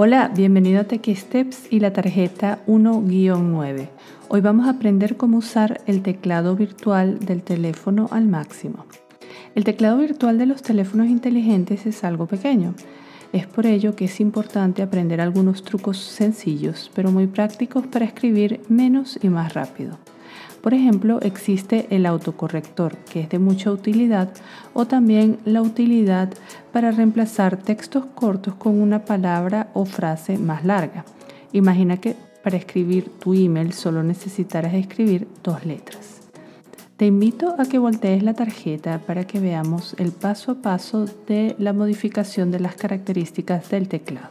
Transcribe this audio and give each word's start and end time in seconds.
Hola, 0.00 0.30
bienvenido 0.32 0.80
a 0.80 0.84
TechSteps 0.84 1.72
y 1.72 1.80
la 1.80 1.92
tarjeta 1.92 2.60
1-9. 2.68 3.88
Hoy 4.28 4.40
vamos 4.40 4.68
a 4.68 4.70
aprender 4.70 5.16
cómo 5.16 5.38
usar 5.38 5.80
el 5.86 6.02
teclado 6.02 6.54
virtual 6.54 7.18
del 7.18 7.42
teléfono 7.42 8.06
al 8.12 8.28
máximo. 8.28 8.86
El 9.56 9.64
teclado 9.64 9.98
virtual 9.98 10.38
de 10.38 10.46
los 10.46 10.62
teléfonos 10.62 11.08
inteligentes 11.08 11.84
es 11.84 12.04
algo 12.04 12.26
pequeño. 12.26 12.74
Es 13.32 13.48
por 13.48 13.66
ello 13.66 13.96
que 13.96 14.04
es 14.04 14.20
importante 14.20 14.82
aprender 14.82 15.20
algunos 15.20 15.64
trucos 15.64 15.98
sencillos, 15.98 16.92
pero 16.94 17.10
muy 17.10 17.26
prácticos 17.26 17.84
para 17.88 18.04
escribir 18.04 18.60
menos 18.68 19.18
y 19.20 19.28
más 19.30 19.52
rápido. 19.54 19.98
Por 20.62 20.74
ejemplo, 20.74 21.20
existe 21.22 21.86
el 21.90 22.06
autocorrector, 22.06 22.96
que 22.96 23.20
es 23.20 23.28
de 23.28 23.38
mucha 23.38 23.70
utilidad, 23.70 24.30
o 24.74 24.86
también 24.86 25.38
la 25.44 25.62
utilidad 25.62 26.30
para 26.72 26.90
reemplazar 26.90 27.56
textos 27.56 28.04
cortos 28.14 28.54
con 28.54 28.80
una 28.80 29.04
palabra 29.04 29.68
o 29.74 29.84
frase 29.84 30.38
más 30.38 30.64
larga. 30.64 31.04
Imagina 31.52 31.96
que 31.96 32.16
para 32.42 32.56
escribir 32.56 33.10
tu 33.18 33.34
email 33.34 33.72
solo 33.72 34.02
necesitarás 34.02 34.74
escribir 34.74 35.28
dos 35.42 35.64
letras. 35.64 36.18
Te 36.96 37.06
invito 37.06 37.54
a 37.58 37.64
que 37.64 37.78
voltees 37.78 38.24
la 38.24 38.34
tarjeta 38.34 38.98
para 38.98 39.24
que 39.24 39.38
veamos 39.38 39.94
el 39.98 40.10
paso 40.10 40.50
a 40.50 40.54
paso 40.56 41.06
de 41.28 41.54
la 41.58 41.72
modificación 41.72 42.50
de 42.50 42.58
las 42.58 42.74
características 42.74 43.70
del 43.70 43.86
teclado. 43.86 44.30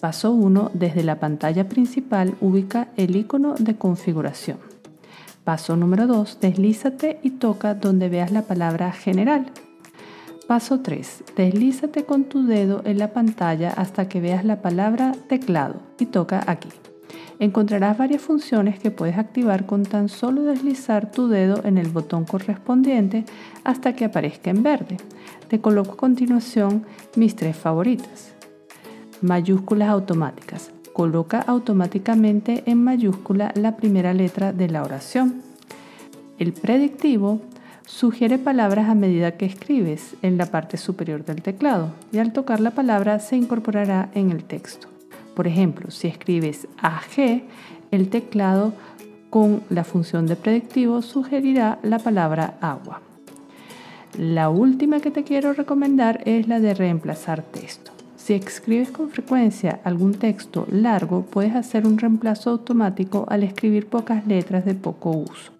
Paso 0.00 0.32
1. 0.32 0.70
Desde 0.72 1.02
la 1.02 1.20
pantalla 1.20 1.68
principal 1.68 2.34
ubica 2.40 2.88
el 2.96 3.16
icono 3.16 3.54
de 3.58 3.76
configuración. 3.76 4.58
Paso 5.46 5.76
número 5.76 6.08
2. 6.08 6.40
Deslízate 6.40 7.20
y 7.22 7.30
toca 7.30 7.74
donde 7.74 8.08
veas 8.08 8.32
la 8.32 8.42
palabra 8.42 8.90
general. 8.90 9.46
Paso 10.48 10.80
3. 10.80 11.22
Deslízate 11.36 12.04
con 12.04 12.24
tu 12.24 12.46
dedo 12.46 12.82
en 12.84 12.98
la 12.98 13.12
pantalla 13.12 13.70
hasta 13.70 14.08
que 14.08 14.20
veas 14.20 14.44
la 14.44 14.60
palabra 14.60 15.12
teclado 15.28 15.76
y 16.00 16.06
toca 16.06 16.42
aquí. 16.48 16.70
Encontrarás 17.38 17.96
varias 17.96 18.22
funciones 18.22 18.80
que 18.80 18.90
puedes 18.90 19.18
activar 19.18 19.66
con 19.66 19.84
tan 19.84 20.08
solo 20.08 20.42
deslizar 20.42 21.12
tu 21.12 21.28
dedo 21.28 21.60
en 21.62 21.78
el 21.78 21.90
botón 21.90 22.24
correspondiente 22.24 23.24
hasta 23.62 23.94
que 23.94 24.06
aparezca 24.06 24.50
en 24.50 24.64
verde. 24.64 24.96
Te 25.46 25.60
coloco 25.60 25.92
a 25.92 25.96
continuación 25.96 26.84
mis 27.14 27.36
tres 27.36 27.56
favoritas. 27.56 28.32
Mayúsculas 29.22 29.90
automáticas 29.90 30.72
coloca 30.96 31.42
automáticamente 31.42 32.62
en 32.64 32.82
mayúscula 32.82 33.52
la 33.54 33.76
primera 33.76 34.14
letra 34.14 34.54
de 34.54 34.70
la 34.70 34.82
oración. 34.82 35.42
El 36.38 36.54
predictivo 36.54 37.42
sugiere 37.84 38.38
palabras 38.38 38.88
a 38.88 38.94
medida 38.94 39.32
que 39.32 39.44
escribes 39.44 40.16
en 40.22 40.38
la 40.38 40.46
parte 40.46 40.78
superior 40.78 41.22
del 41.22 41.42
teclado 41.42 41.90
y 42.12 42.18
al 42.18 42.32
tocar 42.32 42.60
la 42.60 42.70
palabra 42.70 43.18
se 43.18 43.36
incorporará 43.36 44.08
en 44.14 44.30
el 44.30 44.44
texto. 44.44 44.88
Por 45.34 45.46
ejemplo, 45.46 45.90
si 45.90 46.08
escribes 46.08 46.66
AG, 46.80 47.42
el 47.90 48.08
teclado 48.08 48.72
con 49.28 49.64
la 49.68 49.84
función 49.84 50.26
de 50.26 50.36
predictivo 50.36 51.02
sugerirá 51.02 51.78
la 51.82 51.98
palabra 51.98 52.56
agua. 52.62 53.02
La 54.16 54.48
última 54.48 55.00
que 55.00 55.10
te 55.10 55.24
quiero 55.24 55.52
recomendar 55.52 56.22
es 56.24 56.48
la 56.48 56.58
de 56.58 56.72
reemplazar 56.72 57.42
texto. 57.42 57.95
Si 58.26 58.34
escribes 58.34 58.90
con 58.90 59.10
frecuencia 59.10 59.78
algún 59.84 60.12
texto 60.12 60.66
largo, 60.68 61.22
puedes 61.22 61.54
hacer 61.54 61.86
un 61.86 61.96
reemplazo 61.96 62.50
automático 62.50 63.24
al 63.28 63.44
escribir 63.44 63.86
pocas 63.86 64.26
letras 64.26 64.64
de 64.64 64.74
poco 64.74 65.10
uso. 65.10 65.52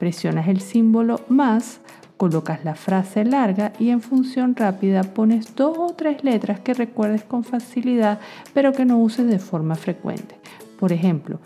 Presionas 0.00 0.48
el 0.48 0.60
símbolo 0.60 1.20
más, 1.28 1.78
colocas 2.16 2.64
la 2.64 2.74
frase 2.74 3.24
larga 3.24 3.72
y 3.78 3.90
en 3.90 4.00
función 4.00 4.56
rápida 4.56 5.04
pones 5.04 5.54
dos 5.54 5.78
o 5.78 5.94
tres 5.94 6.24
letras 6.24 6.58
que 6.58 6.74
recuerdes 6.74 7.22
con 7.22 7.44
facilidad 7.44 8.18
pero 8.52 8.72
que 8.72 8.84
no 8.84 8.98
uses 8.98 9.28
de 9.28 9.38
forma 9.38 9.76
frecuente. 9.76 10.34
Por 10.80 10.90
ejemplo, 10.90 11.38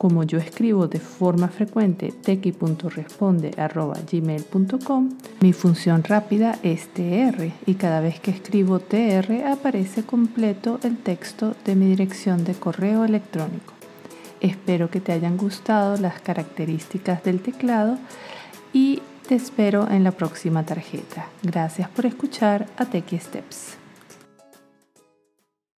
como 0.00 0.24
yo 0.24 0.38
escribo 0.38 0.88
de 0.88 0.98
forma 0.98 1.48
frecuente 1.48 2.10
tequi.responde.gmail.com, 2.10 5.10
mi 5.42 5.52
función 5.52 6.02
rápida 6.04 6.58
es 6.62 6.88
tr 6.88 7.52
y 7.66 7.74
cada 7.74 8.00
vez 8.00 8.18
que 8.18 8.30
escribo 8.30 8.78
tr 8.78 9.44
aparece 9.46 10.02
completo 10.02 10.80
el 10.84 10.96
texto 10.96 11.54
de 11.66 11.76
mi 11.76 11.84
dirección 11.84 12.44
de 12.44 12.54
correo 12.54 13.04
electrónico. 13.04 13.74
Espero 14.40 14.88
que 14.88 15.02
te 15.02 15.12
hayan 15.12 15.36
gustado 15.36 15.98
las 15.98 16.18
características 16.22 17.22
del 17.22 17.42
teclado 17.42 17.98
y 18.72 19.02
te 19.28 19.34
espero 19.34 19.86
en 19.90 20.02
la 20.02 20.12
próxima 20.12 20.64
tarjeta. 20.64 21.26
Gracias 21.42 21.90
por 21.90 22.06
escuchar 22.06 22.66
a 22.78 22.86
Tequi 22.86 23.18
Steps. 23.18 23.79